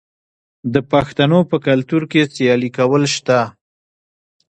[0.73, 3.39] د پښتنو په کلتور کې سیالي کول شته.